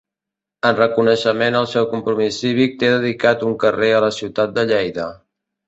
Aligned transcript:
En 0.69 0.79
reconeixement 0.79 1.57
al 1.59 1.67
seu 1.73 1.85
compromís 1.91 2.41
cívic 2.45 2.75
té 2.81 2.91
dedicat 2.95 3.47
un 3.51 3.55
carrer 3.67 3.93
a 3.99 4.03
la 4.09 4.13
ciutat 4.19 4.59
de 4.59 4.69
Lleida. 4.75 5.11